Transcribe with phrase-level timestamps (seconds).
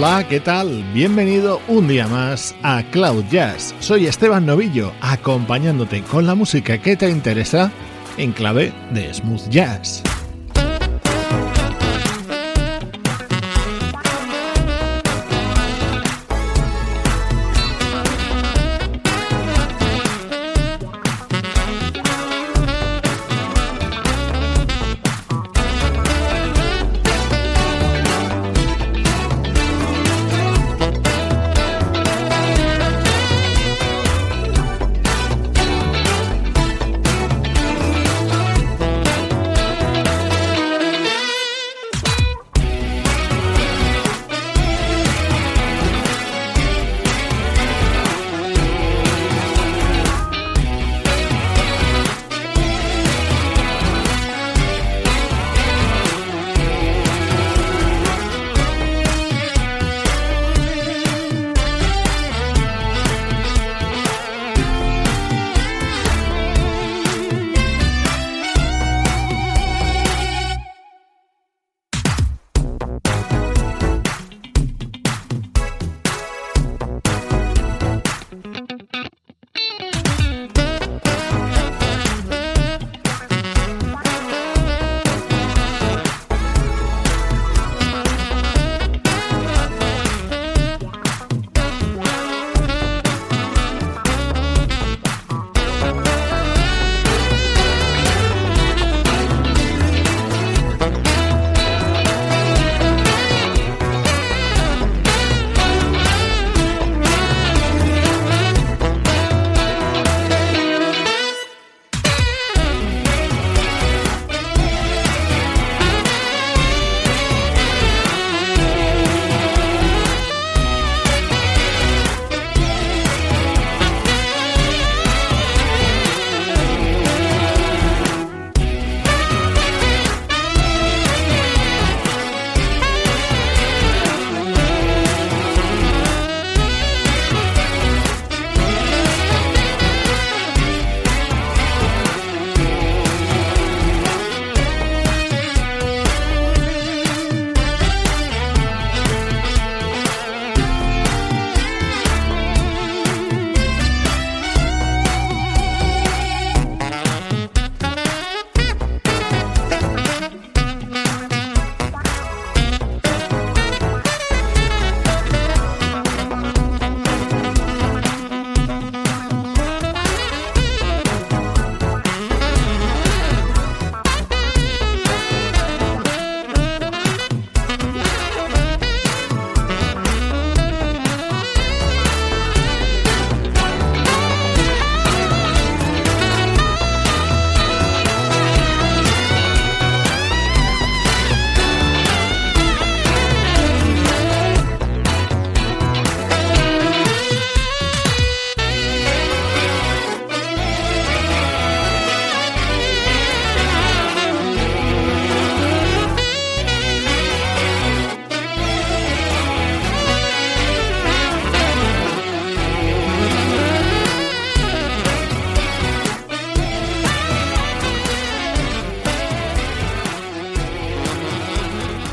[0.00, 0.84] Hola, ¿qué tal?
[0.94, 3.74] Bienvenido un día más a Cloud Jazz.
[3.80, 7.72] Soy Esteban Novillo, acompañándote con la música que te interesa
[8.16, 10.04] en clave de smooth jazz.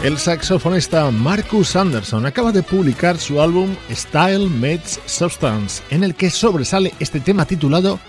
[0.05, 6.29] El saxofonista Marcus Anderson acaba de publicar su álbum Style Meets Substance, en el que
[6.29, 7.99] sobresale este tema titulado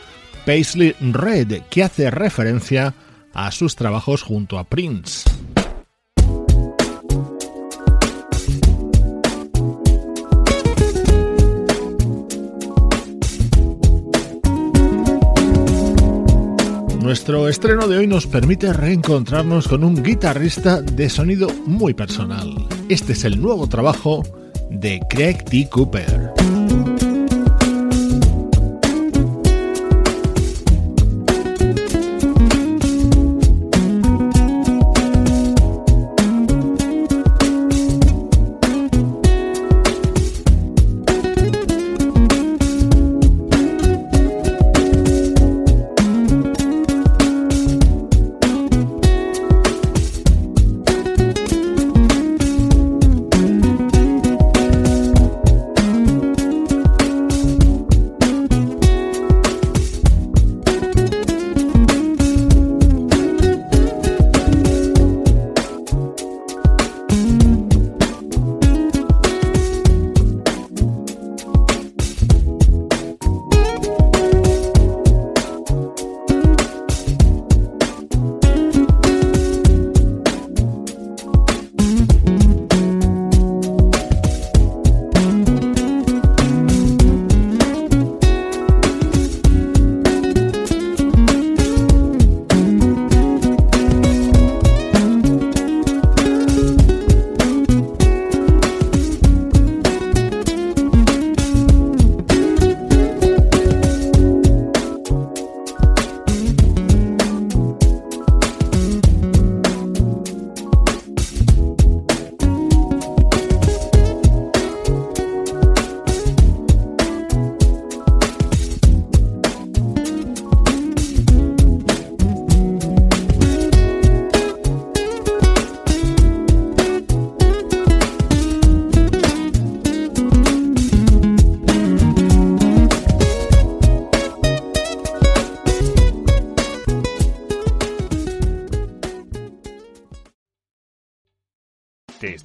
[0.45, 2.93] Paisley Red, que hace referencia
[3.33, 5.36] a sus trabajos junto a Prince.
[17.17, 22.69] Nuestro estreno de hoy nos permite reencontrarnos con un guitarrista de sonido muy personal.
[22.91, 24.23] Este es el nuevo trabajo
[24.69, 25.67] de Craig T.
[25.71, 26.36] Cooper.